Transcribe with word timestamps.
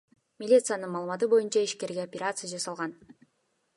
Милициянын 0.43 0.91
маалыматы 0.95 1.29
боюнча, 1.33 1.61
ишкерге 1.67 2.03
операция 2.07 2.51
жасалган. 2.55 2.97